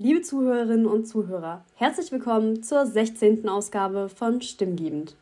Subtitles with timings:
[0.00, 3.48] Liebe Zuhörerinnen und Zuhörer, herzlich willkommen zur 16.
[3.48, 5.16] Ausgabe von Stimmgebend.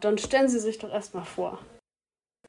[0.00, 1.60] Dann stellen Sie sich doch erstmal vor.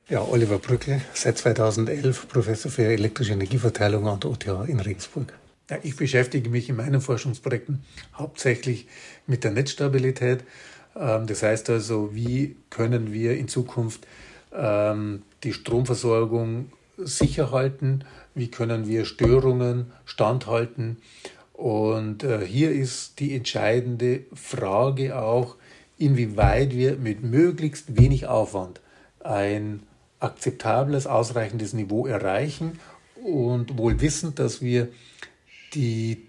[0.09, 5.31] Ja, Oliver Brückle, seit 2011 Professor für elektrische Energieverteilung an der OTH in Regensburg.
[5.69, 7.83] Ja, ich beschäftige mich in meinen Forschungsprojekten
[8.15, 8.87] hauptsächlich
[9.27, 10.43] mit der Netzstabilität.
[10.95, 14.07] Ähm, das heißt also, wie können wir in Zukunft
[14.51, 20.97] ähm, die Stromversorgung sicher halten, wie können wir Störungen standhalten.
[21.53, 25.55] Und äh, hier ist die entscheidende Frage auch,
[25.97, 28.81] inwieweit wir mit möglichst wenig Aufwand
[29.19, 29.83] ein
[30.19, 32.79] akzeptables, ausreichendes Niveau erreichen
[33.23, 34.89] und wohl wissend, dass wir
[35.73, 36.27] die,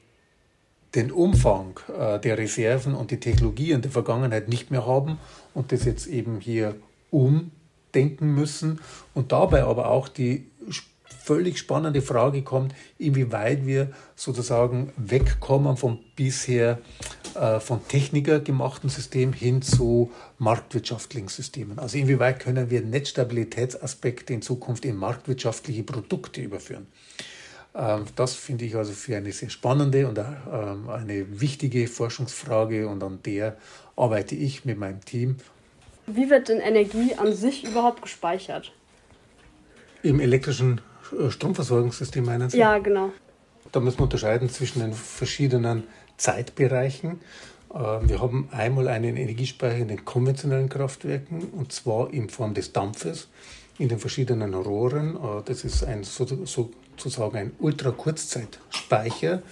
[0.95, 5.19] den Umfang äh, der Reserven und die Technologien der Vergangenheit nicht mehr haben
[5.55, 6.77] und das jetzt eben hier
[7.11, 8.81] umdenken müssen
[9.15, 10.47] und dabei aber auch die
[11.05, 16.79] völlig spannende Frage kommt, inwieweit wir sozusagen wegkommen vom bisher
[17.35, 21.79] äh, von Techniker gemachten System hin zu marktwirtschaftlichen Systemen.
[21.79, 26.87] Also inwieweit können wir Netzstabilitätsaspekte in Zukunft in marktwirtschaftliche Produkte überführen.
[27.75, 33.03] Ähm, das finde ich also für eine sehr spannende und ähm, eine wichtige Forschungsfrage und
[33.03, 33.57] an der
[33.97, 35.37] arbeite ich mit meinem Team.
[36.07, 38.73] Wie wird denn Energie an sich überhaupt gespeichert?
[40.03, 40.83] Im elektrischen
[41.31, 42.59] Stromversorgungssystem meinen Sie?
[42.59, 43.11] Ja, genau.
[43.73, 45.85] Da müssen wir unterscheiden zwischen den verschiedenen
[46.17, 47.21] Zeitbereichen.
[47.75, 52.73] Ähm, wir haben einmal einen Energiespeicher in den konventionellen Kraftwerken und zwar in Form des
[52.73, 53.29] Dampfes
[53.79, 55.17] in den verschiedenen Rohren.
[55.17, 59.43] Äh, das ist ein sozusagen ein Ultrakurzzeitspeicher,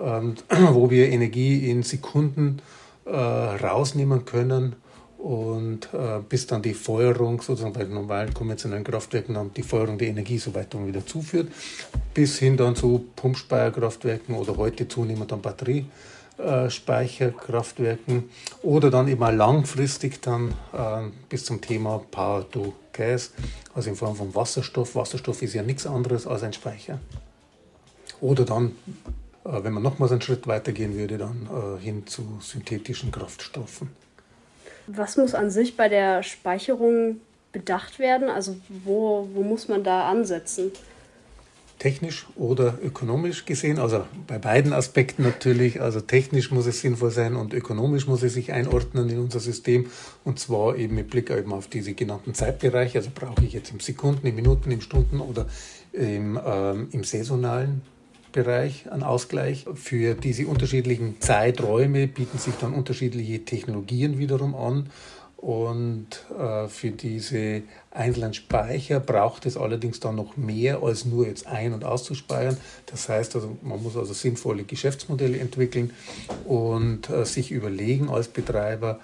[0.00, 0.34] ähm,
[0.70, 2.60] wo wir Energie in Sekunden
[3.04, 4.76] äh, rausnehmen können
[5.20, 9.98] und äh, bis dann die Feuerung sozusagen bei den normalen konventionellen Kraftwerken dann die Feuerung
[9.98, 11.48] der Energie so weiter wieder zuführt,
[12.14, 18.30] bis hin dann zu Pumpspeicherkraftwerken oder heute zunehmend dann Batteriespeicherkraftwerken
[18.62, 23.32] oder dann eben langfristig dann äh, bis zum Thema Power to Gas,
[23.74, 24.94] also in Form von Wasserstoff.
[24.94, 26.98] Wasserstoff ist ja nichts anderes als ein Speicher.
[28.22, 28.72] Oder dann,
[29.44, 33.90] äh, wenn man nochmals einen Schritt weitergehen würde, dann äh, hin zu synthetischen Kraftstoffen.
[34.86, 37.20] Was muss an sich bei der Speicherung
[37.52, 38.28] bedacht werden?
[38.28, 40.72] Also wo, wo muss man da ansetzen?
[41.78, 45.80] Technisch oder ökonomisch gesehen, also bei beiden Aspekten natürlich.
[45.80, 49.86] Also technisch muss es sinnvoll sein und ökonomisch muss es sich einordnen in unser System.
[50.22, 52.98] Und zwar eben mit Blick eben auf diese genannten Zeitbereiche.
[52.98, 55.46] Also brauche ich jetzt im Sekunden, im Minuten, im Stunden oder
[55.92, 57.80] im, ähm, im saisonalen
[58.32, 59.66] Bereich an Ausgleich.
[59.74, 64.90] Für diese unterschiedlichen Zeiträume bieten sich dann unterschiedliche Technologien wiederum an.
[65.40, 71.46] Und äh, für diese einzelnen Speicher braucht es allerdings dann noch mehr als nur jetzt
[71.46, 72.58] ein- und auszuspeichern.
[72.84, 75.92] Das heißt, also, man muss also sinnvolle Geschäftsmodelle entwickeln
[76.44, 79.00] und äh, sich überlegen als Betreiber,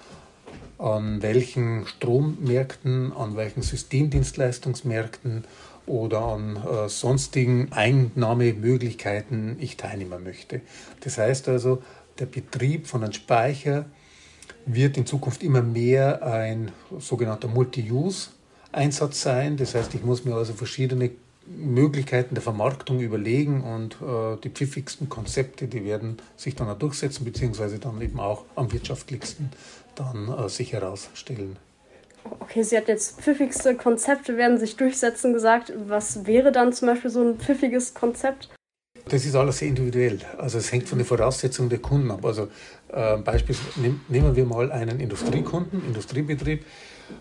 [0.77, 5.43] an welchen Strommärkten, an welchen Systemdienstleistungsmärkten
[5.87, 10.61] oder an äh, sonstigen Einnahmemöglichkeiten ich teilnehmen möchte.
[10.99, 11.81] Das heißt also,
[12.19, 13.85] der Betrieb von einem Speicher
[14.65, 19.57] wird in Zukunft immer mehr ein sogenannter Multi-Use-Einsatz sein.
[19.57, 21.11] Das heißt, ich muss mir also verschiedene
[21.45, 27.23] Möglichkeiten der Vermarktung überlegen und äh, die pfiffigsten Konzepte, die werden sich dann auch durchsetzen,
[27.23, 29.49] beziehungsweise dann eben auch am wirtschaftlichsten
[29.95, 31.57] dann äh, sich herausstellen
[32.39, 35.73] okay, sie hat jetzt pfiffigste Konzepte werden sich durchsetzen gesagt.
[35.87, 38.49] Was wäre dann zum Beispiel so ein pfiffiges Konzept?
[39.09, 40.19] Das ist alles sehr individuell.
[40.37, 42.25] Also es hängt von den Voraussetzungen der Kunden ab.
[42.25, 42.49] Also
[42.89, 43.79] äh, beispielsweise
[44.09, 46.65] nehmen wir mal einen Industriekunden, Industriebetrieb,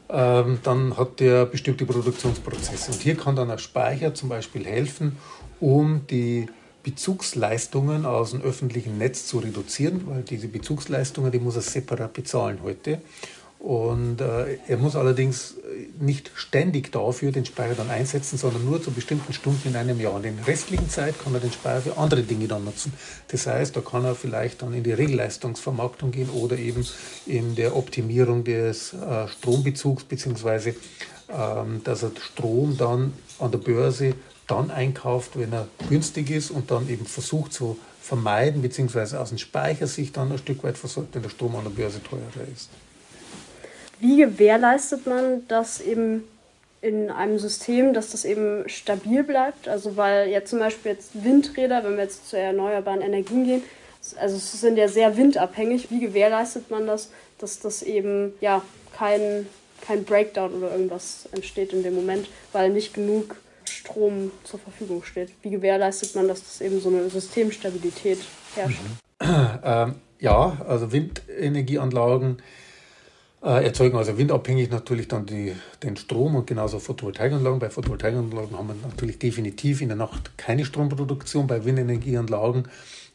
[0.09, 2.93] ähm, dann hat der bestimmte Produktionsprozesse.
[2.93, 5.17] Und hier kann dann ein Speicher zum Beispiel helfen,
[5.61, 6.49] um die
[6.83, 12.61] Bezugsleistungen aus dem öffentlichen Netz zu reduzieren, weil diese Bezugsleistungen, die muss er separat bezahlen
[12.63, 13.01] heute.
[13.59, 15.55] Und äh, er muss allerdings
[15.99, 20.15] nicht ständig dafür den Speicher dann einsetzen, sondern nur zu bestimmten Stunden in einem Jahr.
[20.15, 22.93] Und in der restlichen Zeit kann er den Speicher für andere Dinge dann nutzen.
[23.29, 26.87] Das heißt, da kann er vielleicht dann in die Regelleistungsvermarktung gehen oder eben
[27.25, 30.75] in der Optimierung des äh, Strombezugs, beziehungsweise
[31.29, 34.15] ähm, dass er Strom dann an der Börse
[34.47, 39.39] dann einkauft, wenn er günstig ist und dann eben versucht zu vermeiden, beziehungsweise aus dem
[39.39, 42.69] Speicher sich dann ein Stück weit versorgt, wenn der Strom an der Börse teurer ist.
[44.01, 46.25] Wie gewährleistet man das eben
[46.83, 49.69] in einem System, dass das eben stabil bleibt?
[49.69, 53.63] Also weil jetzt zum Beispiel jetzt Windräder, wenn wir jetzt zu erneuerbaren Energien gehen,
[54.21, 55.91] also es sind ja sehr windabhängig.
[55.91, 58.63] Wie gewährleistet man das, dass das eben ja
[58.97, 59.47] kein,
[59.81, 63.37] kein Breakdown oder irgendwas entsteht in dem Moment, weil nicht genug
[63.69, 65.31] Strom zur Verfügung steht?
[65.43, 68.19] Wie gewährleistet man, dass das eben so eine Systemstabilität
[68.55, 68.81] herrscht?
[68.83, 68.97] Mhm.
[69.65, 72.39] Ähm, ja, also Windenergieanlagen
[73.41, 77.59] erzeugen also windabhängig natürlich dann die, den Strom und genauso Photovoltaikanlagen.
[77.59, 81.47] Bei Photovoltaikanlagen haben wir natürlich definitiv in der Nacht keine Stromproduktion.
[81.47, 82.69] Bei Windenergieanlagen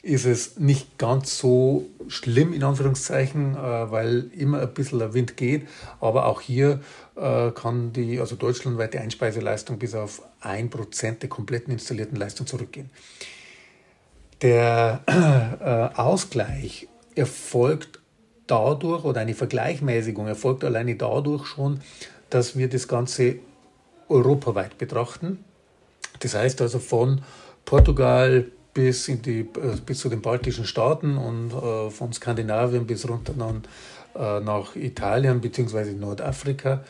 [0.04, 5.38] ist es nicht ganz so schlimm, in Anführungszeichen, äh, weil immer ein bisschen der Wind
[5.38, 5.68] geht.
[6.00, 6.82] Aber auch hier
[7.16, 12.90] äh, kann die, also deutschlandweite Einspeiseleistung bis auf 1% der kompletten installierten Leistung zurückgehen.
[14.42, 18.01] Der Ausgleich erfolgt
[18.52, 21.80] dadurch oder eine Vergleichmäßigung erfolgt alleine dadurch schon,
[22.30, 23.36] dass wir das Ganze
[24.10, 25.44] europaweit betrachten.
[26.20, 27.22] Das heißt also von
[27.64, 33.08] Portugal bis, in die, äh, bis zu den baltischen Staaten und äh, von Skandinavien bis
[33.08, 35.94] runter äh, nach Italien bzw.
[35.94, 36.84] Nordafrika.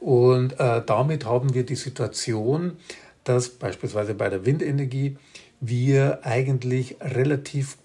[0.00, 2.76] Und damit haben wir die Situation,
[3.22, 5.16] dass beispielsweise bei der Windenergie
[5.60, 7.78] wir eigentlich relativ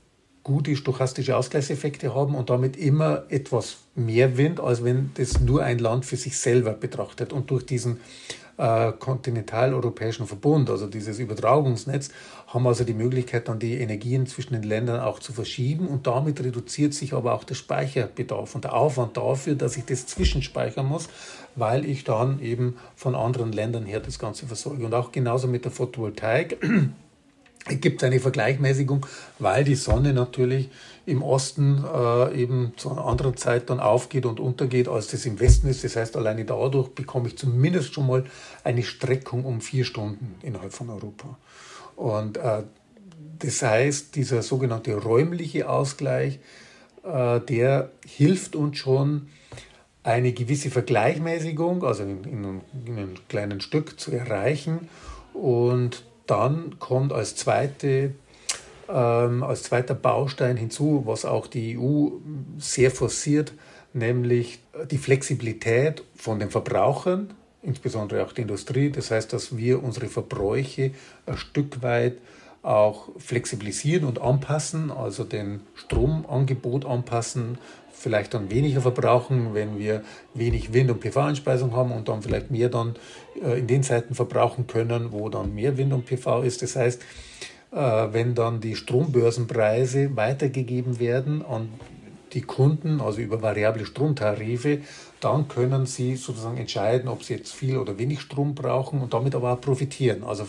[0.49, 5.77] gute stochastische Ausgleichseffekte haben und damit immer etwas mehr Wind, als wenn das nur ein
[5.77, 7.33] Land für sich selber betrachtet.
[7.33, 7.99] Und durch diesen
[8.57, 12.09] äh, kontinentaleuropäischen Verbund, also dieses Übertragungsnetz,
[12.47, 16.43] haben also die Möglichkeit, dann die Energien zwischen den Ländern auch zu verschieben und damit
[16.43, 21.09] reduziert sich aber auch der Speicherbedarf und der Aufwand dafür, dass ich das zwischenspeichern muss,
[21.55, 24.83] weil ich dann eben von anderen Ländern her das Ganze versorge.
[24.83, 26.57] Und auch genauso mit der Photovoltaik
[27.65, 29.05] gibt eine Vergleichmäßigung,
[29.37, 30.69] weil die Sonne natürlich
[31.05, 35.39] im Osten äh, eben zu einer anderen Zeit dann aufgeht und untergeht, als das im
[35.39, 35.83] Westen ist.
[35.83, 38.25] Das heißt, alleine dadurch bekomme ich zumindest schon mal
[38.63, 41.37] eine Streckung um vier Stunden innerhalb von Europa.
[41.95, 42.63] Und äh,
[43.39, 46.39] das heißt, dieser sogenannte räumliche Ausgleich,
[47.03, 49.27] äh, der hilft uns schon,
[50.01, 54.87] eine gewisse Vergleichmäßigung, also in, in, in einem kleinen Stück zu erreichen.
[55.33, 58.13] Und dann kommt als, zweite,
[58.87, 62.09] ähm, als zweiter Baustein hinzu, was auch die EU
[62.57, 63.53] sehr forciert,
[63.93, 64.59] nämlich
[64.91, 67.33] die Flexibilität von den Verbrauchern,
[67.63, 68.91] insbesondere auch der Industrie.
[68.91, 70.91] Das heißt, dass wir unsere Verbräuche
[71.25, 72.17] ein Stück weit
[72.61, 77.57] auch flexibilisieren und anpassen, also den Stromangebot anpassen,
[77.91, 80.03] vielleicht dann weniger verbrauchen, wenn wir
[80.33, 82.95] wenig Wind- und PV-Einspeisung haben und dann vielleicht mehr dann
[83.41, 86.61] äh, in den Zeiten verbrauchen können, wo dann mehr Wind und PV ist.
[86.61, 87.01] Das heißt,
[87.71, 87.77] äh,
[88.11, 91.69] wenn dann die Strombörsenpreise weitergegeben werden an
[92.33, 94.79] die Kunden, also über variable Stromtarife,
[95.19, 99.35] dann können sie sozusagen entscheiden, ob sie jetzt viel oder wenig Strom brauchen und damit
[99.35, 100.23] aber auch profitieren.
[100.23, 100.45] Also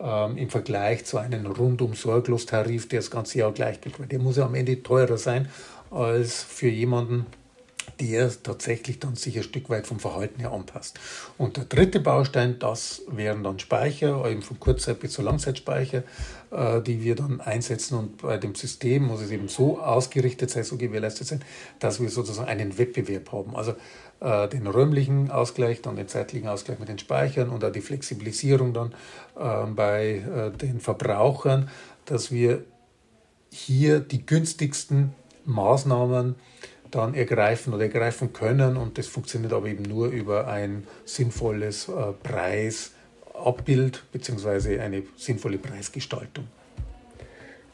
[0.00, 3.96] ähm, im Vergleich zu einem rundum sorglos Tarif, der das ganze Jahr gleich gilt.
[4.10, 5.48] Der muss ja am Ende teurer sein
[5.90, 7.26] als für jemanden,
[8.00, 10.98] der tatsächlich dann sich ein Stück weit vom Verhalten her anpasst.
[11.36, 16.04] Und der dritte Baustein, das wären dann Speicher, eben von Kurzzeit- bis zu Langzeitspeicher,
[16.50, 17.98] äh, die wir dann einsetzen.
[17.98, 21.44] Und bei dem System muss es eben so ausgerichtet sein, so gewährleistet sein,
[21.78, 23.56] dass wir sozusagen einen Wettbewerb haben.
[23.56, 23.74] Also
[24.20, 28.72] äh, den räumlichen Ausgleich, dann den zeitlichen Ausgleich mit den Speichern und auch die Flexibilisierung
[28.72, 28.94] dann
[29.36, 31.70] äh, bei den Verbrauchern,
[32.04, 32.64] dass wir
[33.50, 36.34] hier die günstigsten Maßnahmen
[36.90, 38.76] dann ergreifen oder ergreifen können.
[38.76, 44.80] Und das funktioniert aber eben nur über ein sinnvolles äh, Preisabbild bzw.
[44.80, 46.46] eine sinnvolle Preisgestaltung.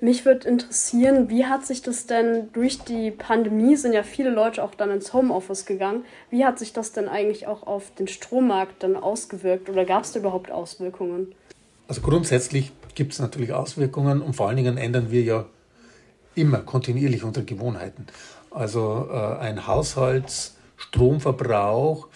[0.05, 4.63] Mich würde interessieren, wie hat sich das denn durch die Pandemie, sind ja viele Leute
[4.63, 8.83] auch dann ins Homeoffice gegangen, wie hat sich das denn eigentlich auch auf den Strommarkt
[8.83, 11.35] dann ausgewirkt oder gab es da überhaupt Auswirkungen?
[11.89, 15.47] Also grundsätzlich gibt es natürlich Auswirkungen und vor allen Dingen ändern wir ja
[16.35, 18.05] immer kontinuierlich unsere Gewohnheiten.
[18.51, 22.09] Also äh, ein Haushaltsstromverbrauch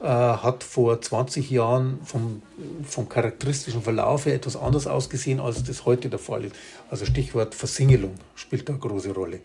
[0.00, 2.42] äh, hat vor 20 Jahren vom,
[2.84, 6.54] vom charakteristischen Verlauf her etwas anders ausgesehen, als das heute der Fall ist.
[6.90, 9.40] Also Stichwort Versingelung spielt da eine große Rolle,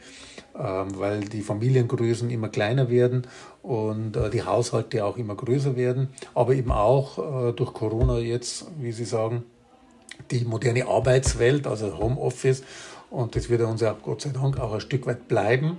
[0.54, 3.28] ähm, weil die Familiengrößen immer kleiner werden
[3.62, 8.66] und äh, die Haushalte auch immer größer werden, aber eben auch äh, durch Corona jetzt,
[8.80, 9.44] wie Sie sagen,
[10.32, 12.64] die moderne Arbeitswelt, also Homeoffice.
[13.10, 15.78] Und das wird uns ja Gott sei Dank auch ein Stück weit bleiben,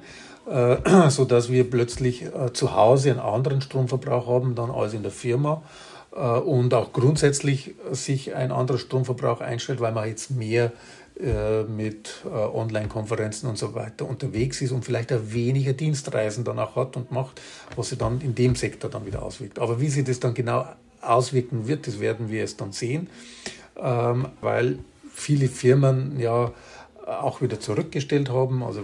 [0.50, 0.76] äh,
[1.10, 5.62] sodass wir plötzlich äh, zu Hause einen anderen Stromverbrauch haben dann als in der Firma
[6.14, 10.72] äh, und auch grundsätzlich sich ein anderer Stromverbrauch einstellt, weil man jetzt mehr
[11.20, 16.58] äh, mit äh, Online-Konferenzen und so weiter unterwegs ist und vielleicht auch weniger Dienstreisen dann
[16.58, 17.40] auch hat und macht,
[17.76, 19.58] was sich dann in dem Sektor dann wieder auswirkt.
[19.58, 20.66] Aber wie sich das dann genau
[21.00, 23.08] auswirken wird, das werden wir es dann sehen,
[23.76, 24.78] ähm, weil
[25.12, 26.50] viele Firmen ja
[27.06, 28.82] auch wieder zurückgestellt haben, also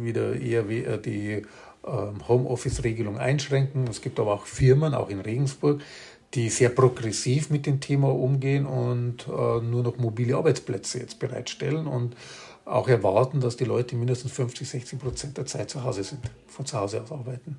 [0.00, 1.42] wieder eher äh, die
[1.86, 3.86] ähm, Homeoffice-Regelung einschränken.
[3.88, 5.80] Es gibt aber auch Firmen, auch in Regensburg,
[6.34, 11.86] die sehr progressiv mit dem Thema umgehen und äh, nur noch mobile Arbeitsplätze jetzt bereitstellen
[11.86, 12.16] und
[12.64, 16.64] auch erwarten, dass die Leute mindestens 50, 60 Prozent der Zeit zu Hause sind, von
[16.64, 17.56] zu Hause aus arbeiten.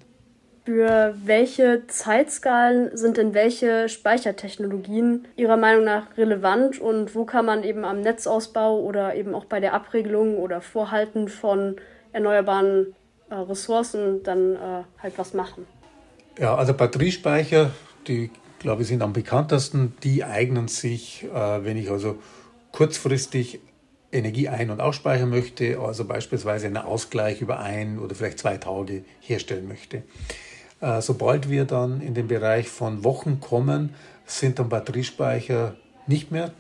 [0.66, 7.66] Für welche Zeitskalen sind denn welche Speichertechnologien Ihrer Meinung nach relevant und wo kann man
[7.66, 11.76] eben am Netzausbau oder eben auch bei der Abregelung oder Vorhalten von
[12.14, 12.96] erneuerbaren
[13.30, 15.68] äh, Ressourcen dann äh, halt was machen?
[16.40, 17.72] Ja, also Batteriespeicher,
[18.08, 22.20] die glaube ich sind am bekanntesten, die eignen sich, äh, wenn ich also
[22.72, 23.60] kurzfristig
[24.14, 29.04] Energie ein- und ausspeichern möchte, also beispielsweise einen Ausgleich über ein oder vielleicht zwei Tage
[29.20, 30.04] herstellen möchte.
[30.84, 35.76] Äh, sobald wir dann in den Bereich von Wochen kommen, sind dann Batteriespeicher
[36.08, 36.52] nicht mehr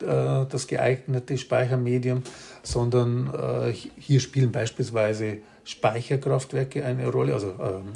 [0.00, 2.22] äh, das geeignete Speichermedium,
[2.62, 7.52] sondern äh, hier spielen beispielsweise Speicherkraftwerke eine Rolle, also,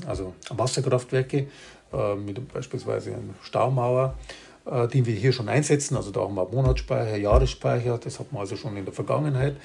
[0.07, 1.47] also Wasserkraftwerke
[2.23, 4.15] mit beispielsweise einer Staumauer,
[4.93, 5.97] die wir hier schon einsetzen.
[5.97, 9.57] Also da haben wir Monatsspeicher, Jahresspeicher, das hat man also schon in der Vergangenheit.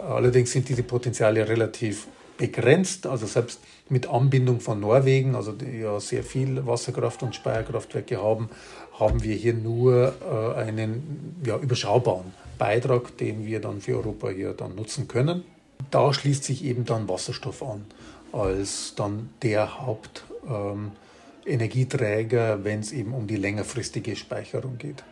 [0.00, 2.08] Allerdings sind diese Potenziale relativ
[2.42, 3.06] begrenzt.
[3.06, 8.50] Also selbst mit Anbindung von Norwegen, also die ja sehr viel Wasserkraft- und Speicherkraftwerke haben,
[8.98, 14.54] haben wir hier nur äh, einen ja, überschaubaren Beitrag, den wir dann für Europa hier
[14.54, 15.44] dann nutzen können.
[15.92, 17.84] Da schließt sich eben dann Wasserstoff an
[18.32, 25.04] als dann der Hauptenergieträger, ähm, wenn es eben um die längerfristige Speicherung geht.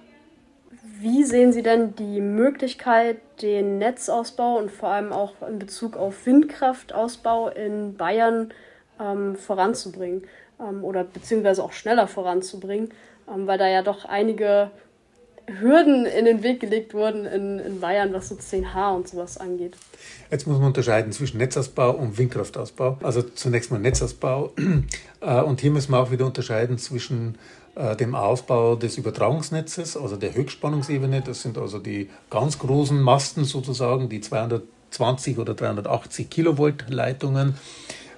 [0.82, 6.26] Wie sehen Sie denn die Möglichkeit, den Netzausbau und vor allem auch in Bezug auf
[6.26, 8.52] Windkraftausbau in Bayern
[8.98, 10.24] ähm, voranzubringen
[10.58, 12.90] ähm, oder beziehungsweise auch schneller voranzubringen,
[13.28, 14.70] ähm, weil da ja doch einige
[15.58, 19.76] Hürden in den Weg gelegt wurden in, in Bayern, was so 10H und sowas angeht.
[20.30, 22.98] Jetzt muss man unterscheiden zwischen Netzausbau und Windkraftausbau.
[23.02, 24.52] Also zunächst mal Netzausbau.
[25.22, 27.34] Äh, und hier müssen wir auch wieder unterscheiden zwischen
[27.98, 31.22] dem Ausbau des Übertragungsnetzes, also der Höchstspannungsebene.
[31.22, 37.54] Das sind also die ganz großen Masten sozusagen, die 220 oder 380 Kilovolt Leitungen,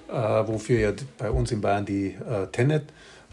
[0.09, 2.15] äh, wofür ja bei uns in Bayern die
[2.51, 2.83] Tenet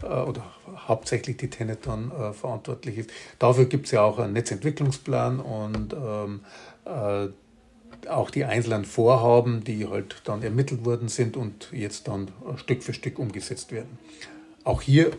[0.01, 0.43] oder
[0.87, 3.11] hauptsächlich die Tenet dann verantwortlich ist.
[3.37, 6.39] Dafür gibt es ja auch einen Netzentwicklungsplan und ähm,
[8.09, 12.93] auch die einzelnen Vorhaben, die halt dann ermittelt worden sind und jetzt dann Stück für
[12.93, 13.99] Stück umgesetzt werden.
[14.63, 15.11] Auch hier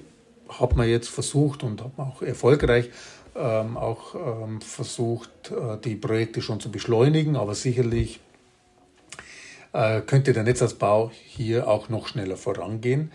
[0.61, 2.91] hat man jetzt versucht und hat man auch erfolgreich
[3.35, 8.21] ähm, auch ähm, versucht, äh, die Projekte schon zu beschleunigen, aber sicherlich
[9.73, 13.11] äh, könnte der Netzausbau hier auch noch schneller vorangehen.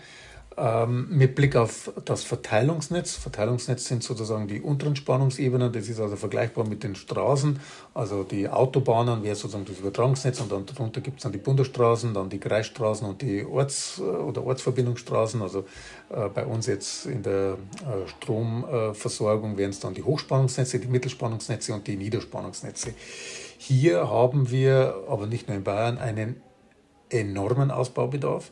[0.60, 3.14] Ähm, mit Blick auf das Verteilungsnetz.
[3.14, 5.72] Verteilungsnetz sind sozusagen die unteren Spannungsebenen.
[5.72, 7.60] Das ist also vergleichbar mit den Straßen.
[7.94, 12.12] Also die Autobahnen wäre sozusagen das Übertragungsnetz und dann darunter gibt es dann die Bundesstraßen,
[12.12, 15.42] dann die Kreisstraßen und die Orts- oder Ortsverbindungsstraßen.
[15.42, 15.64] Also
[16.10, 21.72] äh, bei uns jetzt in der äh, Stromversorgung wären es dann die Hochspannungsnetze, die Mittelspannungsnetze
[21.72, 22.94] und die Niederspannungsnetze.
[23.58, 26.42] Hier haben wir aber nicht nur in Bayern einen
[27.10, 28.50] enormen Ausbaubedarf.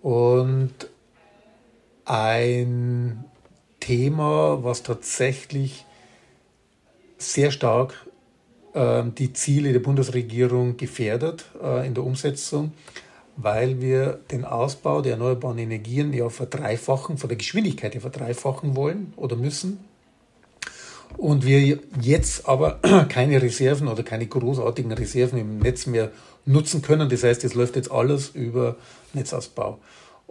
[0.00, 0.72] Und
[2.04, 3.24] ein
[3.80, 5.84] Thema, was tatsächlich
[7.18, 7.94] sehr stark
[8.74, 12.72] äh, die Ziele der Bundesregierung gefährdet äh, in der Umsetzung,
[13.36, 19.12] weil wir den Ausbau der erneuerbaren Energien ja verdreifachen, von der Geschwindigkeit her verdreifachen wollen
[19.16, 19.78] oder müssen.
[21.16, 26.10] Und wir jetzt aber keine Reserven oder keine großartigen Reserven im Netz mehr
[26.46, 27.08] nutzen können.
[27.08, 28.76] Das heißt, es läuft jetzt alles über
[29.12, 29.78] Netzausbau.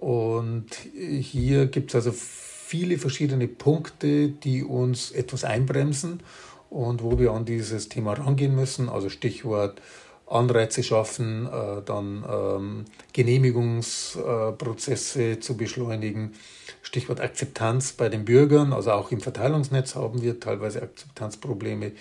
[0.01, 6.23] Und hier gibt es also viele verschiedene Punkte, die uns etwas einbremsen
[6.71, 8.89] und wo wir an dieses Thema rangehen müssen.
[8.89, 9.79] Also Stichwort
[10.25, 16.33] Anreize schaffen, äh, dann ähm, Genehmigungsprozesse zu beschleunigen.
[16.81, 21.91] Stichwort Akzeptanz bei den Bürgern, also auch im Verteilungsnetz haben wir teilweise Akzeptanzprobleme.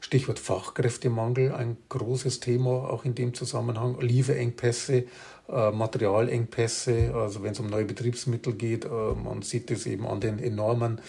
[0.00, 4.00] Stichwort Fachkräftemangel, ein großes Thema auch in dem Zusammenhang.
[4.00, 5.04] Lieferengpässe,
[5.52, 8.84] äh, Materialengpässe, also wenn es um neue Betriebsmittel geht.
[8.84, 11.00] Äh, man sieht es eben an den enormen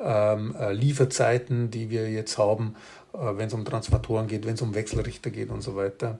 [0.00, 2.74] ähm, äh, Lieferzeiten, die wir jetzt haben,
[3.12, 6.18] wenn es um Transformatoren geht, wenn es um Wechselrichter geht und so weiter.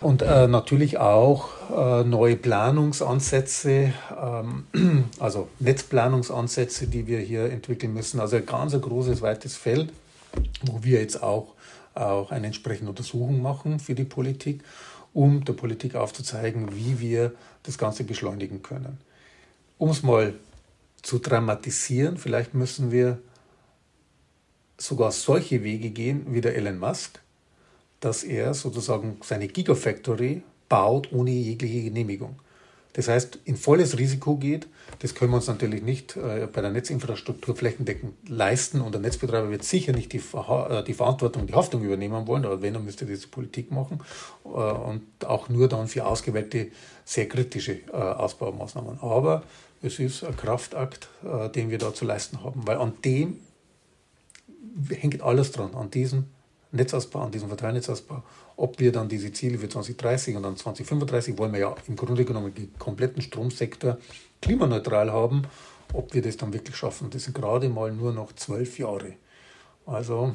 [0.00, 1.48] Und natürlich auch
[2.04, 8.20] neue Planungsansätze, ähm, also Netzplanungsansätze, die wir hier entwickeln müssen.
[8.20, 9.92] Also ein ganz großes, weites Feld,
[10.62, 11.54] wo wir jetzt auch,
[11.94, 14.62] auch eine entsprechende Untersuchung machen für die Politik
[15.14, 18.98] um der Politik aufzuzeigen, wie wir das Ganze beschleunigen können.
[19.78, 20.34] Um es mal
[21.00, 23.18] zu dramatisieren, vielleicht müssen wir
[24.76, 27.20] sogar solche Wege gehen wie der Elon Musk,
[28.00, 32.36] dass er sozusagen seine Gigafactory baut ohne jegliche Genehmigung.
[32.94, 34.68] Das heißt, in volles Risiko geht.
[35.00, 39.50] Das können wir uns natürlich nicht äh, bei der Netzinfrastruktur flächendeckend leisten und der Netzbetreiber
[39.50, 43.26] wird sicher nicht die, äh, Verantwortung, die Haftung übernehmen wollen, aber wenn, dann müsste diese
[43.26, 44.00] Politik machen
[44.44, 46.68] äh, und auch nur dann für ausgewählte,
[47.04, 49.00] sehr kritische Ausbaumaßnahmen.
[49.00, 49.42] Aber
[49.82, 51.10] es ist ein Kraftakt,
[51.54, 53.40] den wir da zu leisten haben, weil an dem
[54.88, 56.24] hängt alles dran, an diesem
[56.74, 58.22] Netzausbau, an diesem Verteilnetzausbau.
[58.56, 62.24] Ob wir dann diese Ziele für 2030 und dann 2035 wollen wir ja im Grunde
[62.24, 63.98] genommen den kompletten Stromsektor
[64.40, 65.42] klimaneutral haben,
[65.92, 67.10] ob wir das dann wirklich schaffen.
[67.10, 69.14] Das sind gerade mal nur noch zwölf Jahre.
[69.86, 70.34] Also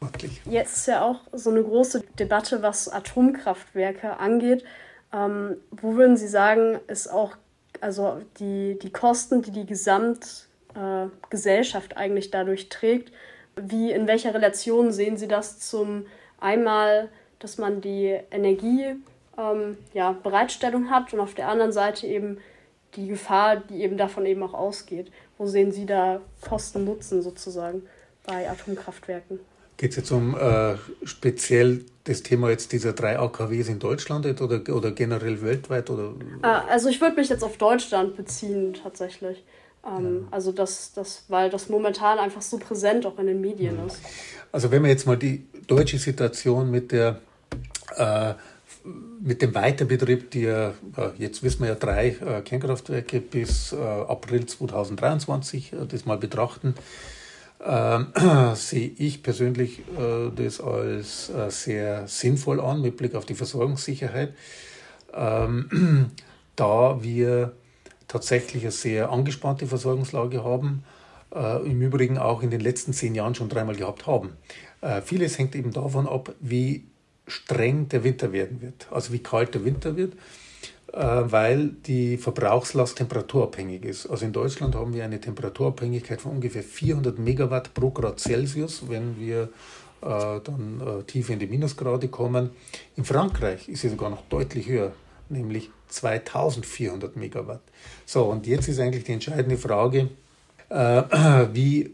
[0.00, 0.40] wirklich.
[0.44, 4.64] Jetzt ist ja auch so eine große Debatte, was Atomkraftwerke angeht.
[5.12, 7.36] Ähm, wo würden Sie sagen, ist auch
[7.80, 13.12] also die, die Kosten, die die Gesamtgesellschaft äh, eigentlich dadurch trägt,
[13.66, 16.06] wie, in welcher Relation sehen Sie das zum
[16.38, 18.96] einmal, dass man die Energie
[19.38, 22.38] ähm, ja, Bereitstellung hat und auf der anderen Seite eben
[22.96, 25.10] die Gefahr, die eben davon eben auch ausgeht.
[25.38, 27.82] Wo sehen Sie da Kosten-Nutzen sozusagen
[28.26, 29.40] bei Atomkraftwerken?
[29.76, 30.74] Geht es jetzt um äh,
[31.04, 35.88] speziell das Thema jetzt dieser drei AKWs in Deutschland oder, oder generell weltweit?
[35.88, 36.12] Oder?
[36.42, 39.42] Ah, also ich würde mich jetzt auf Deutschland beziehen tatsächlich.
[39.86, 40.28] Ähm, ja.
[40.30, 43.86] Also das, das, weil das momentan einfach so präsent auch in den Medien ja.
[43.86, 44.00] ist.
[44.52, 47.20] Also wenn wir jetzt mal die deutsche Situation mit der
[47.96, 48.34] äh,
[49.20, 54.46] mit dem Weiterbetrieb der, äh, jetzt wissen wir ja drei äh, Kernkraftwerke bis äh, April
[54.46, 56.74] 2023 äh, das mal betrachten,
[57.62, 58.06] ähm,
[58.54, 64.34] sehe ich persönlich äh, das als sehr sinnvoll an mit Blick auf die Versorgungssicherheit,
[65.12, 66.10] ähm,
[66.56, 67.52] da wir
[68.10, 70.84] tatsächlich eine sehr angespannte Versorgungslage haben,
[71.34, 74.32] äh, im Übrigen auch in den letzten zehn Jahren schon dreimal gehabt haben.
[74.80, 76.84] Äh, vieles hängt eben davon ab, wie
[77.26, 80.14] streng der Winter werden wird, also wie kalt der Winter wird,
[80.92, 84.06] äh, weil die Verbrauchslast temperaturabhängig ist.
[84.08, 89.20] Also in Deutschland haben wir eine Temperaturabhängigkeit von ungefähr 400 Megawatt pro Grad Celsius, wenn
[89.20, 89.50] wir
[90.02, 92.50] äh, dann äh, tief in die Minusgrade kommen.
[92.96, 94.92] In Frankreich ist sie sogar noch deutlich höher,
[95.28, 97.62] nämlich 2400 Megawatt.
[98.06, 100.08] So, und jetzt ist eigentlich die entscheidende Frage,
[100.68, 101.02] äh,
[101.52, 101.90] wie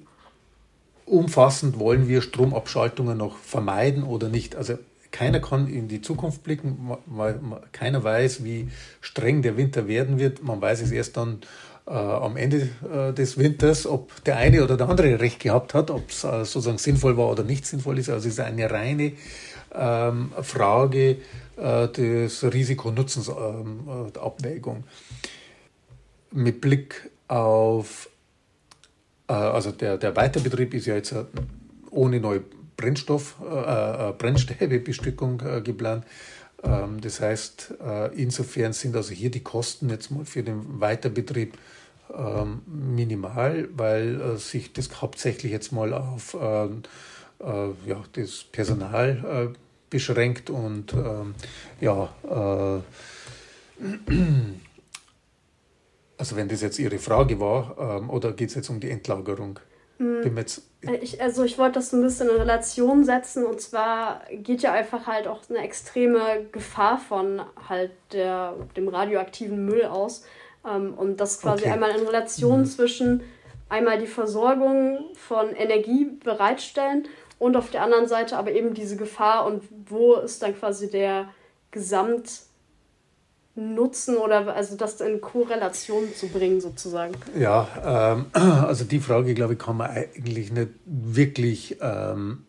[1.06, 4.56] umfassend wollen wir Stromabschaltungen noch vermeiden oder nicht.
[4.56, 4.78] Also
[5.12, 7.40] keiner kann in die Zukunft blicken, weil
[7.72, 8.68] keiner weiß, wie
[9.00, 10.42] streng der Winter werden wird.
[10.42, 11.40] Man weiß es erst dann
[11.86, 15.90] äh, am Ende äh, des Winters, ob der eine oder der andere recht gehabt hat,
[15.90, 18.10] ob es äh, sozusagen sinnvoll war oder nicht sinnvoll ist.
[18.10, 19.12] Also es ist eine reine
[19.74, 21.18] ähm, Frage
[21.56, 24.76] äh, des Risiko-Nutzens-Abwägung.
[24.76, 24.84] Ähm,
[26.32, 28.10] Mit Blick auf,
[29.28, 31.24] äh, also der, der Weiterbetrieb ist ja jetzt äh,
[31.90, 32.42] ohne neue
[32.76, 36.04] Brennstoff, äh, äh, Brennstäbebestückung äh, geplant.
[36.62, 37.74] Ähm, das heißt,
[38.14, 41.56] insofern sind also hier die Kosten jetzt mal für den Weiterbetrieb
[42.14, 46.36] ähm, minimal, weil sich das hauptsächlich jetzt mal auf
[47.38, 49.52] ja, das Personal
[49.90, 51.34] beschränkt und ähm,
[51.80, 52.80] ja, äh,
[56.18, 59.60] also wenn das jetzt Ihre Frage war, ähm, oder geht es jetzt um die Entlagerung?
[59.98, 60.44] Mhm.
[61.00, 65.06] Ich, also ich wollte das ein bisschen in Relation setzen und zwar geht ja einfach
[65.06, 70.24] halt auch eine extreme Gefahr von halt der, dem radioaktiven Müll aus
[70.66, 71.72] ähm, und das quasi okay.
[71.72, 72.66] einmal in Relation mhm.
[72.66, 73.22] zwischen
[73.68, 79.46] einmal die Versorgung von Energie bereitstellen und auf der anderen Seite aber eben diese Gefahr
[79.46, 81.28] und wo ist dann quasi der
[81.70, 82.48] Gesamtnutzen
[84.16, 87.14] oder also das in Korrelation zu bringen sozusagen?
[87.38, 92.46] Ja, ähm, also die Frage, glaube ich, kann man eigentlich nicht wirklich ähm,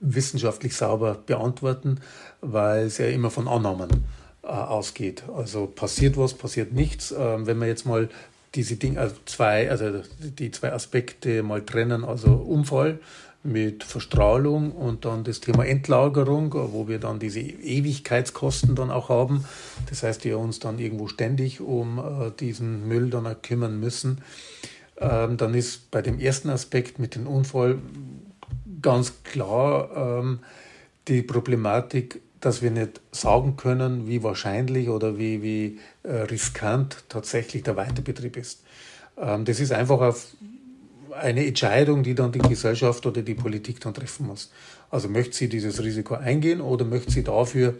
[0.00, 2.00] wissenschaftlich sauber beantworten,
[2.42, 4.04] weil es ja immer von Annahmen
[4.42, 5.24] äh, ausgeht.
[5.34, 7.14] Also passiert was, passiert nichts.
[7.16, 8.10] Ähm, wenn man jetzt mal
[8.54, 13.00] diese Dinge, also zwei, also die zwei Aspekte mal trennen, also Unfall
[13.46, 19.44] mit Verstrahlung und dann das Thema Endlagerung, wo wir dann diese Ewigkeitskosten dann auch haben.
[19.88, 24.20] Das heißt, wir uns dann irgendwo ständig um äh, diesen Müll dann auch kümmern müssen.
[24.98, 27.78] Ähm, dann ist bei dem ersten Aspekt mit dem Unfall
[28.82, 30.40] ganz klar ähm,
[31.08, 37.62] die Problematik, dass wir nicht sagen können, wie wahrscheinlich oder wie, wie äh, riskant tatsächlich
[37.62, 38.62] der Weiterbetrieb ist.
[39.18, 40.28] Ähm, das ist einfach auf
[41.16, 44.50] eine Entscheidung, die dann die Gesellschaft oder die Politik dann treffen muss.
[44.90, 47.74] Also möchte sie dieses Risiko eingehen oder möchte sie dafür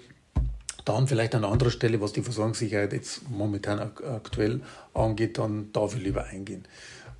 [0.84, 4.60] dann vielleicht an anderer Stelle, was die Versorgungssicherheit jetzt momentan aktuell
[4.94, 6.64] angeht, dann dafür lieber eingehen.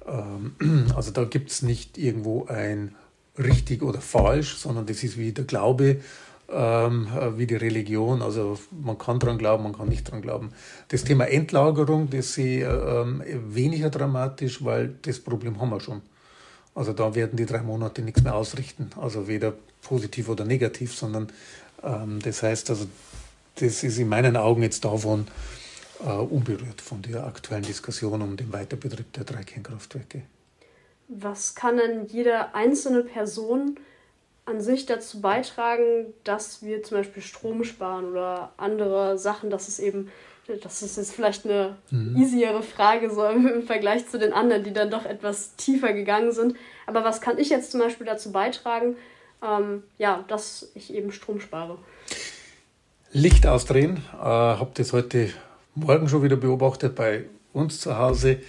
[0.07, 2.95] Ähm, also da gibt es nicht irgendwo ein
[3.39, 6.01] richtig oder falsch, sondern das ist wie der Glaube,
[6.51, 8.23] ähm, wie die Religion.
[8.23, 10.51] Also man kann dran glauben, man kann nicht dran glauben.
[10.89, 13.23] Das Thema Endlagerung, das sehe ich ähm,
[13.55, 16.03] weniger dramatisch, weil das Problem haben wir schon.
[16.75, 21.29] Also da werden die drei Monate nichts mehr ausrichten, also weder positiv oder negativ, sondern
[21.83, 22.87] ähm, das heißt, also
[23.55, 25.27] das ist in meinen Augen jetzt davon
[26.05, 30.23] äh, unberührt von der aktuellen Diskussion um den Weiterbetrieb der drei Kernkraftwerke.
[31.09, 33.79] Was kann denn jede einzelne Person
[34.47, 39.81] an sich dazu beitragen, dass wir zum Beispiel Strom sparen oder andere Sachen, dass es
[39.81, 40.09] eben,
[40.63, 42.17] das ist jetzt vielleicht eine mhm.
[42.17, 46.57] easiere Frage so im Vergleich zu den anderen, die dann doch etwas tiefer gegangen sind.
[46.87, 48.97] Aber was kann ich jetzt zum Beispiel dazu beitragen,
[49.43, 51.77] ähm, ja, dass ich eben Strom spare?
[53.13, 53.97] Licht ausdrehen.
[54.15, 55.31] Äh, habe das heute
[55.75, 58.41] Morgen schon wieder beobachtet bei uns zu Hause, äh,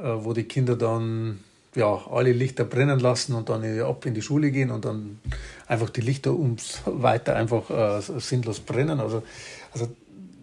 [0.00, 1.40] wo die Kinder dann
[1.74, 5.20] ja, alle Lichter brennen lassen und dann ab in die Schule gehen und dann
[5.66, 9.00] einfach die Lichter ums weiter einfach äh, sinnlos brennen.
[9.00, 9.22] Also,
[9.72, 9.88] also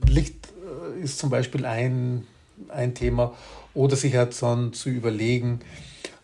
[0.08, 0.36] Licht
[0.98, 2.26] äh, ist zum Beispiel ein,
[2.70, 3.34] ein Thema.
[3.74, 5.60] Oder sich halt dann zu überlegen,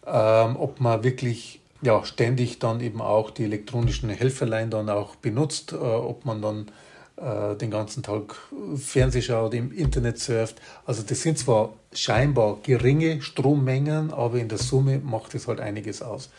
[0.07, 5.73] ähm, ob man wirklich ja, ständig dann eben auch die elektronischen Helferlein dann auch benutzt,
[5.73, 6.67] äh, ob man dann
[7.23, 8.35] äh, den ganzen Tag
[8.75, 10.61] Fernseh schaut, im Internet surft.
[10.85, 16.01] Also das sind zwar scheinbar geringe Strommengen, aber in der Summe macht es halt einiges
[16.01, 16.29] aus.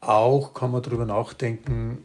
[0.00, 1.98] Auch kann man darüber nachdenken,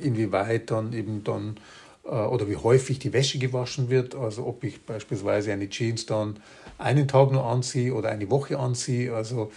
[0.00, 1.56] inwieweit dann eben dann
[2.04, 4.14] äh, oder wie häufig die Wäsche gewaschen wird.
[4.14, 6.40] Also ob ich beispielsweise eine Jeans dann
[6.78, 9.14] einen Tag nur anziehe oder eine Woche anziehe.
[9.14, 9.50] Also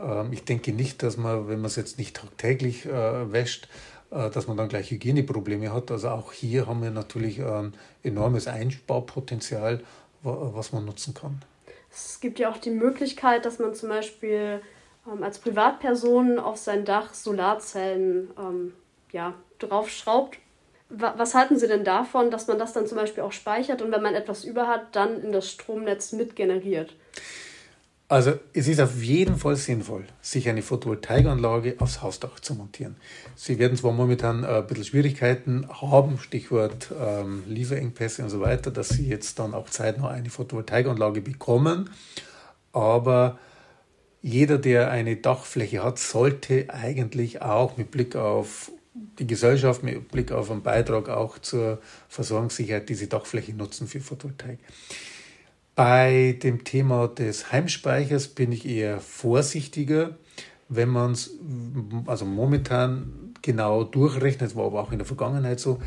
[0.00, 3.68] ähm, ich denke nicht, dass man, wenn man es jetzt nicht tagtäglich äh, wäscht,
[4.12, 5.90] dass man dann gleich Hygieneprobleme hat.
[5.90, 7.72] Also auch hier haben wir natürlich ein
[8.02, 9.80] enormes Einsparpotenzial,
[10.22, 11.40] was man nutzen kann.
[11.90, 14.60] Es gibt ja auch die Möglichkeit, dass man zum Beispiel
[15.06, 18.72] ähm, als Privatperson auf sein Dach Solarzellen ähm,
[19.12, 20.38] ja, draufschraubt.
[20.94, 24.02] Was halten Sie denn davon, dass man das dann zum Beispiel auch speichert und wenn
[24.02, 26.94] man etwas über hat, dann in das Stromnetz mitgeneriert?
[28.12, 32.96] Also es ist auf jeden Fall sinnvoll, sich eine Photovoltaikanlage aufs Hausdach zu montieren.
[33.36, 38.70] Sie werden zwar momentan äh, ein bisschen Schwierigkeiten haben, Stichwort ähm, Lieferengpässe und so weiter,
[38.70, 41.88] dass Sie jetzt dann auch zeitnah eine Photovoltaikanlage bekommen,
[42.74, 43.38] aber
[44.20, 48.72] jeder, der eine Dachfläche hat, sollte eigentlich auch mit Blick auf
[49.18, 54.58] die Gesellschaft, mit Blick auf einen Beitrag auch zur Versorgungssicherheit diese Dachfläche nutzen für Photovoltaik.
[55.74, 60.16] Bei dem Thema des Heimspeichers bin ich eher vorsichtiger,
[60.68, 61.30] wenn man es
[62.06, 65.80] also momentan genau durchrechnet, das war aber auch in der Vergangenheit so,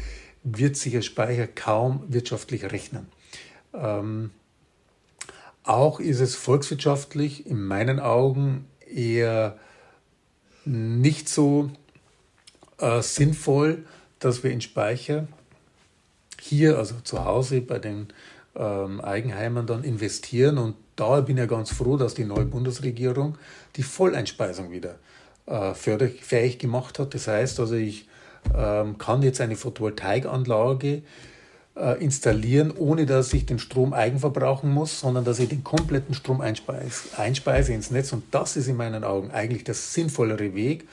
[0.43, 3.07] wird sich ein Speicher kaum wirtschaftlich rechnen.
[3.73, 4.31] Ähm,
[5.63, 9.57] auch ist es volkswirtschaftlich in meinen Augen eher
[10.65, 11.71] nicht so
[12.79, 13.85] äh, sinnvoll,
[14.19, 15.27] dass wir in Speicher
[16.39, 18.07] hier, also zu Hause bei den
[18.55, 20.57] ähm, Eigenheimen dann investieren.
[20.57, 23.37] Und da bin ich ja ganz froh, dass die neue Bundesregierung
[23.75, 24.95] die Volleinspeisung wieder
[25.45, 27.13] äh, förderfähig gemacht hat.
[27.13, 28.07] Das heißt also, ich
[28.55, 31.01] ähm, kann jetzt eine Photovoltaikanlage
[31.75, 36.41] äh, installieren, ohne dass ich den Strom eigenverbrauchen muss, sondern dass ich den kompletten Strom
[36.41, 38.13] einspeise, einspeise ins Netz.
[38.13, 40.87] Und das ist in meinen Augen eigentlich der sinnvollere Weg,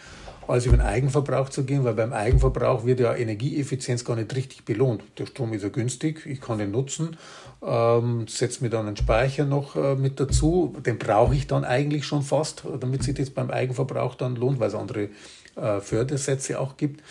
[0.49, 4.65] als über den Eigenverbrauch zu gehen, weil beim Eigenverbrauch wird ja Energieeffizienz gar nicht richtig
[4.65, 5.03] belohnt.
[5.19, 7.17] Der Strom ist ja günstig, ich kann ihn nutzen
[7.65, 10.75] ähm, setze mir dann einen Speicher noch äh, mit dazu.
[10.85, 14.69] Den brauche ich dann eigentlich schon fast, damit sich das beim Eigenverbrauch dann lohnt, weil
[14.69, 15.09] es andere
[15.55, 17.03] äh, Fördersätze auch gibt.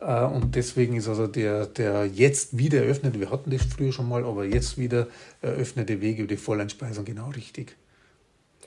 [0.00, 4.08] Äh, und deswegen ist also der, der jetzt wieder eröffnete, wir hatten das früher schon
[4.08, 5.06] mal, aber jetzt wieder
[5.42, 7.76] eröffnete Weg über die Volleinspeisung genau richtig.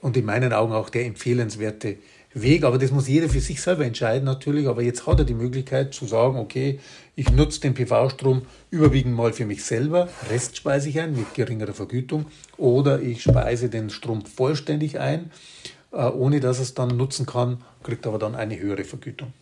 [0.02, 1.98] Und in meinen Augen auch der empfehlenswerte
[2.42, 5.34] Weg, aber das muss jeder für sich selber entscheiden natürlich, aber jetzt hat er die
[5.34, 6.80] Möglichkeit zu sagen, okay,
[7.16, 11.74] ich nutze den PV-Strom überwiegend mal für mich selber, Rest speise ich ein mit geringerer
[11.74, 12.26] Vergütung
[12.58, 15.32] oder ich speise den Strom vollständig ein,
[15.92, 19.34] äh, ohne dass es dann nutzen kann, kriegt aber dann eine höhere Vergütung.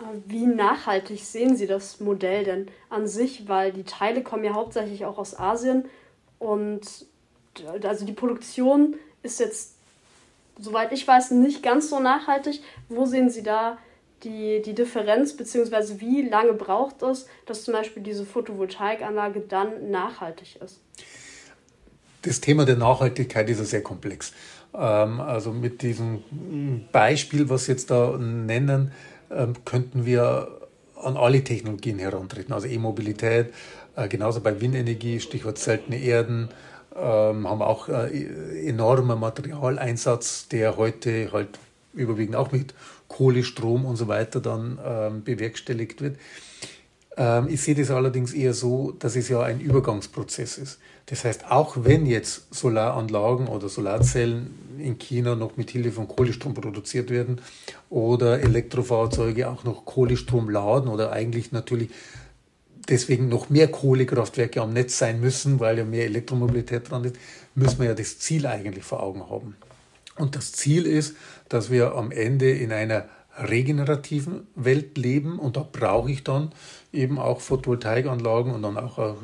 [0.00, 3.48] Äh, wie nachhaltig sehen Sie das Modell denn an sich?
[3.48, 5.84] Weil die Teile kommen ja hauptsächlich auch aus Asien
[6.38, 7.06] und
[7.82, 9.75] also die Produktion ist jetzt
[10.58, 12.60] soweit ich weiß, nicht ganz so nachhaltig.
[12.88, 13.78] Wo sehen Sie da
[14.22, 20.58] die, die Differenz, beziehungsweise wie lange braucht es, dass zum Beispiel diese Photovoltaikanlage dann nachhaltig
[20.64, 20.80] ist?
[22.22, 24.32] Das Thema der Nachhaltigkeit ist ja sehr komplex.
[24.74, 26.24] Ähm, also mit diesem
[26.92, 28.92] Beispiel, was Sie jetzt da nennen,
[29.30, 30.48] ähm, könnten wir
[31.00, 33.52] an alle Technologien herantreten, also E-Mobilität,
[33.96, 36.48] äh, genauso bei Windenergie, Stichwort seltene Erden,
[36.96, 41.58] ähm, haben auch äh, enormen Materialeinsatz, der heute halt
[41.94, 42.74] überwiegend auch mit
[43.08, 46.18] Kohle, Strom und so weiter dann ähm, bewerkstelligt wird.
[47.16, 50.78] Ähm, ich sehe das allerdings eher so, dass es ja ein Übergangsprozess ist.
[51.06, 56.52] Das heißt, auch wenn jetzt Solaranlagen oder Solarzellen in China noch mit Hilfe von Kohlestrom
[56.52, 57.40] produziert werden
[57.88, 61.90] oder Elektrofahrzeuge auch noch Kohlestrom laden oder eigentlich natürlich
[62.88, 67.16] deswegen noch mehr Kohlekraftwerke am Netz sein müssen, weil ja mehr Elektromobilität dran ist,
[67.54, 69.56] müssen wir ja das Ziel eigentlich vor Augen haben.
[70.16, 71.16] Und das Ziel ist,
[71.48, 73.06] dass wir am Ende in einer
[73.38, 75.38] regenerativen Welt leben.
[75.38, 76.52] Und da brauche ich dann
[76.92, 79.14] eben auch Photovoltaikanlagen und dann auch äh,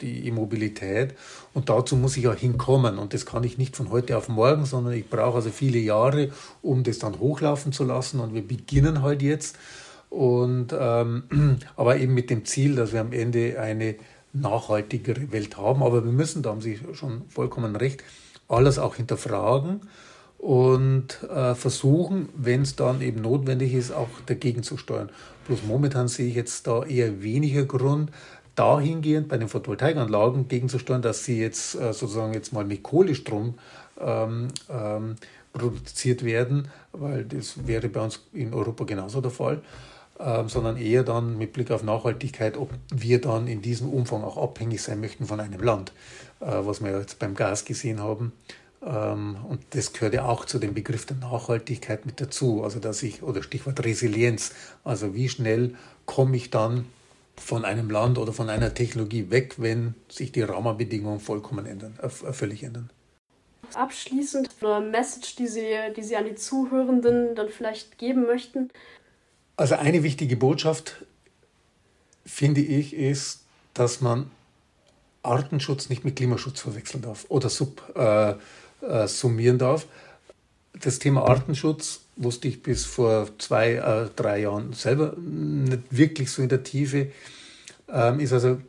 [0.00, 1.14] die Immobilität
[1.54, 2.98] und dazu muss ich ja hinkommen.
[2.98, 6.30] Und das kann ich nicht von heute auf morgen, sondern ich brauche also viele Jahre,
[6.62, 8.20] um das dann hochlaufen zu lassen.
[8.20, 9.56] Und wir beginnen halt jetzt
[10.10, 13.96] und ähm, aber eben mit dem Ziel, dass wir am Ende eine
[14.32, 18.02] nachhaltigere Welt haben, aber wir müssen, da haben Sie schon vollkommen recht,
[18.46, 19.80] alles auch hinterfragen
[20.38, 25.10] und äh, versuchen, wenn es dann eben notwendig ist, auch dagegen zu steuern.
[25.46, 28.10] Bloß momentan sehe ich jetzt da eher weniger Grund,
[28.54, 33.54] dahingehend bei den Photovoltaikanlagen gegenzusteuern, dass sie jetzt äh, sozusagen jetzt mal mit Kohlestrom
[34.00, 35.16] ähm, ähm,
[35.52, 39.62] produziert werden, weil das wäre bei uns in Europa genauso der Fall,
[40.18, 44.82] sondern eher dann mit Blick auf Nachhaltigkeit, ob wir dann in diesem Umfang auch abhängig
[44.82, 45.92] sein möchten von einem Land,
[46.40, 48.32] äh, was wir jetzt beim Gas gesehen haben.
[48.84, 52.64] Ähm, und das gehört ja auch zu dem Begriff der Nachhaltigkeit mit dazu.
[52.64, 54.52] Also dass ich, oder Stichwort Resilienz,
[54.84, 55.74] also wie schnell
[56.06, 56.86] komme ich dann
[57.36, 62.08] von einem Land oder von einer Technologie weg, wenn sich die Rahmenbedingungen vollkommen ändern, äh,
[62.08, 62.90] völlig ändern.
[63.74, 68.70] Abschließend eine Message, die Sie, die Sie an die Zuhörenden dann vielleicht geben möchten.
[69.58, 71.04] Also eine wichtige Botschaft,
[72.24, 73.40] finde ich, ist,
[73.74, 74.30] dass man
[75.24, 78.34] Artenschutz nicht mit Klimaschutz verwechseln darf oder sub, äh,
[78.86, 79.86] äh, summieren darf.
[80.80, 86.40] Das Thema Artenschutz wusste ich bis vor zwei, äh, drei Jahren selber nicht wirklich so
[86.40, 87.10] in der Tiefe,
[87.92, 88.60] ähm, ist also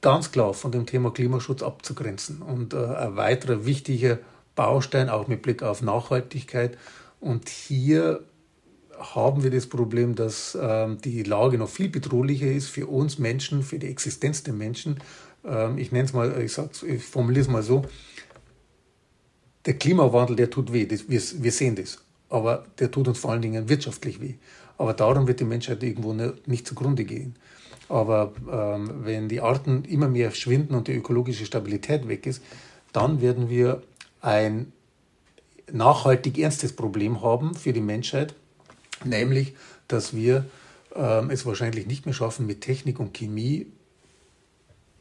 [0.00, 4.20] ganz klar von dem Thema Klimaschutz abzugrenzen und äh, ein weiterer wichtiger
[4.54, 6.78] Baustein auch mit Blick auf Nachhaltigkeit.
[7.18, 8.22] Und hier
[8.98, 13.62] haben wir das Problem, dass ähm, die Lage noch viel bedrohlicher ist für uns Menschen,
[13.62, 15.00] für die Existenz der Menschen.
[15.44, 17.84] Ähm, ich nenne es mal, ich, ich formuliere es mal so,
[19.66, 21.98] der Klimawandel, der tut weh, das, wir, wir sehen das.
[22.28, 24.34] Aber der tut uns vor allen Dingen wirtschaftlich weh.
[24.78, 27.36] Aber darum wird die Menschheit irgendwo nicht zugrunde gehen.
[27.88, 32.42] Aber ähm, wenn die Arten immer mehr schwinden und die ökologische Stabilität weg ist,
[32.92, 33.82] dann werden wir
[34.20, 34.72] ein
[35.70, 38.34] nachhaltig ernstes Problem haben für die Menschheit,
[39.04, 39.54] nämlich,
[39.88, 40.44] dass wir
[40.94, 43.66] ähm, es wahrscheinlich nicht mehr schaffen, mit Technik und Chemie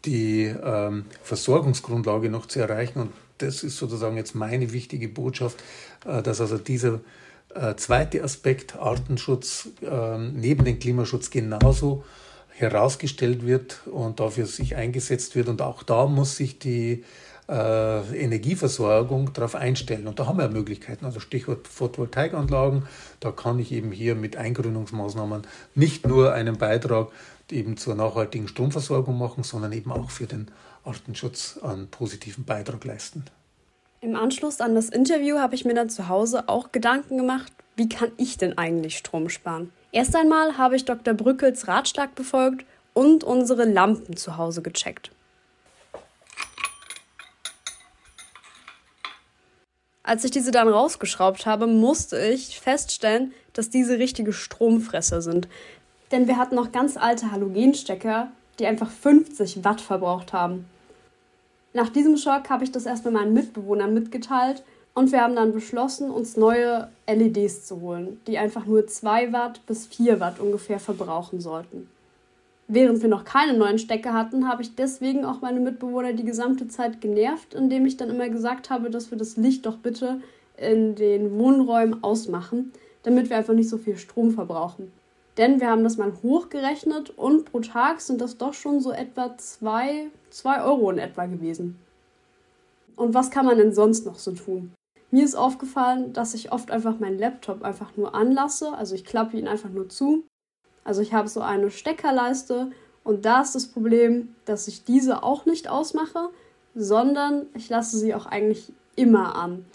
[0.06, 5.58] die ähm, Versorgungsgrundlage noch zu erreichen und das ist sozusagen jetzt meine wichtige Botschaft,
[6.06, 7.02] äh, dass also dieser
[7.54, 12.04] äh, zweite Aspekt Artenschutz ähm, neben dem Klimaschutz genauso
[12.50, 15.50] herausgestellt wird und dafür sich eingesetzt wird.
[15.50, 17.04] Und auch da muss sich die
[17.48, 20.08] äh, Energieversorgung darauf einstellen.
[20.08, 21.06] Und da haben wir Möglichkeiten.
[21.06, 22.88] Also Stichwort Photovoltaikanlagen.
[23.20, 25.44] Da kann ich eben hier mit Eingrünungsmaßnahmen
[25.76, 27.10] nicht nur einen Beitrag
[27.52, 30.50] eben zur nachhaltigen Stromversorgung machen, sondern eben auch für den
[30.84, 33.26] Artenschutz einen positiven Beitrag leisten.
[34.02, 37.90] Im Anschluss an das Interview habe ich mir dann zu Hause auch Gedanken gemacht, wie
[37.90, 39.72] kann ich denn eigentlich Strom sparen?
[39.92, 41.14] Erst einmal habe ich Dr.
[41.14, 45.12] Brückels Ratschlag befolgt und unsere Lampen zu Hause gecheckt.
[50.08, 55.48] Als ich diese dann rausgeschraubt habe, musste ich feststellen, dass diese richtige Stromfresser sind.
[56.12, 60.66] Denn wir hatten noch ganz alte Halogenstecker, die einfach 50 Watt verbraucht haben.
[61.74, 64.64] Nach diesem Schock habe ich das erstmal meinen Mitbewohnern mitgeteilt
[64.94, 69.66] und wir haben dann beschlossen, uns neue LEDs zu holen, die einfach nur 2 Watt
[69.66, 71.90] bis 4 Watt ungefähr verbrauchen sollten.
[72.68, 76.68] Während wir noch keine neuen Stecker hatten, habe ich deswegen auch meine Mitbewohner die gesamte
[76.68, 80.22] Zeit genervt, indem ich dann immer gesagt habe, dass wir das Licht doch bitte
[80.58, 82.74] in den Wohnräumen ausmachen,
[83.04, 84.92] damit wir einfach nicht so viel Strom verbrauchen.
[85.38, 89.38] Denn wir haben das mal hochgerechnet und pro Tag sind das doch schon so etwa
[89.38, 90.10] 2
[90.64, 91.78] Euro in etwa gewesen.
[92.96, 94.72] Und was kann man denn sonst noch so tun?
[95.12, 99.38] Mir ist aufgefallen, dass ich oft einfach meinen Laptop einfach nur anlasse, also ich klappe
[99.38, 100.24] ihn einfach nur zu.
[100.86, 102.72] Also ich habe so eine Steckerleiste
[103.04, 106.30] und da ist das Problem, dass ich diese auch nicht ausmache,
[106.76, 109.66] sondern ich lasse sie auch eigentlich immer an.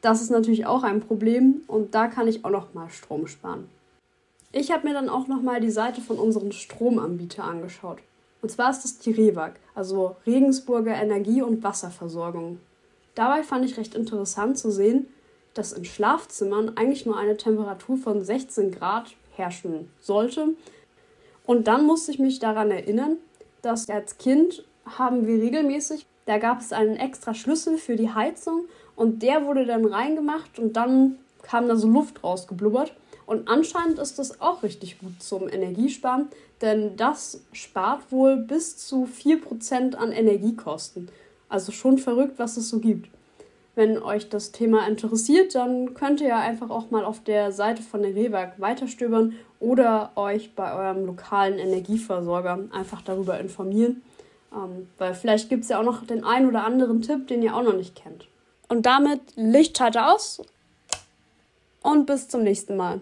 [0.00, 3.68] Das ist natürlich auch ein Problem und da kann ich auch noch mal Strom sparen.
[4.52, 7.98] Ich habe mir dann auch nochmal die Seite von unserem Stromanbieter angeschaut.
[8.42, 12.58] Und zwar ist das die REWAG, also Regensburger Energie- und Wasserversorgung.
[13.14, 15.06] Dabei fand ich recht interessant zu sehen,
[15.54, 20.48] dass in Schlafzimmern eigentlich nur eine Temperatur von 16 Grad herrschen sollte.
[21.44, 23.16] Und dann musste ich mich daran erinnern,
[23.62, 28.66] dass als Kind haben wir regelmäßig, da gab es einen extra Schlüssel für die Heizung
[28.94, 32.94] und der wurde dann reingemacht und dann kam da so Luft rausgeblubbert.
[33.26, 36.28] Und anscheinend ist das auch richtig gut zum Energiesparen,
[36.60, 41.08] denn das spart wohl bis zu 4% an Energiekosten.
[41.48, 43.08] Also schon verrückt, was es so gibt.
[43.74, 47.82] Wenn euch das Thema interessiert, dann könnt ihr ja einfach auch mal auf der Seite
[47.82, 54.02] von der Rehwerk weiterstöbern oder euch bei eurem lokalen Energieversorger einfach darüber informieren.
[54.52, 57.56] Ähm, weil vielleicht gibt es ja auch noch den einen oder anderen Tipp, den ihr
[57.56, 58.26] auch noch nicht kennt.
[58.68, 60.42] Und damit Lichtschalter aus
[61.82, 63.00] und bis zum nächsten Mal.